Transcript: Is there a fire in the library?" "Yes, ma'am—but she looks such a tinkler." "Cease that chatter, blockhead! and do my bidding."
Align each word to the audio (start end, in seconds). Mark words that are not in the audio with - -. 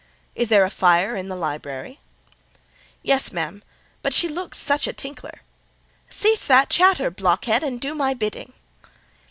Is 0.33 0.49
there 0.49 0.65
a 0.65 0.71
fire 0.71 1.15
in 1.15 1.27
the 1.29 1.35
library?" 1.35 1.99
"Yes, 3.03 3.31
ma'am—but 3.31 4.15
she 4.15 4.27
looks 4.27 4.57
such 4.57 4.87
a 4.87 4.93
tinkler." 4.93 5.41
"Cease 6.09 6.47
that 6.47 6.71
chatter, 6.71 7.11
blockhead! 7.11 7.61
and 7.61 7.79
do 7.79 7.93
my 7.93 8.15
bidding." 8.15 8.53